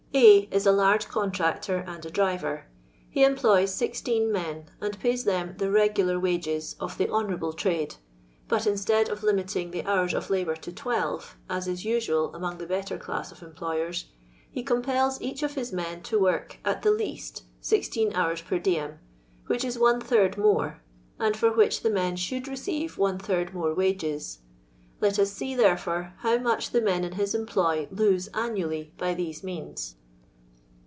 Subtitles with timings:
[0.13, 2.63] A is a large contractor and a driyer.
[3.09, 7.95] He em ploys 16 men, and pays them the" regular wages" of the honourable trade;
[8.49, 12.65] but, instead of limiting the hours of labour to 12, as is usual among the
[12.65, 14.07] better class of employers,
[14.51, 18.59] he compels each of his men to ^ work at the least 16 hours per
[18.59, 18.99] diem,
[19.47, 20.81] which is one third more,
[21.19, 24.39] and for which the men should receive one third more wages.
[24.99, 29.41] Let us see, therefore, how much the men in his employ lose annually by these
[29.41, 29.95] means.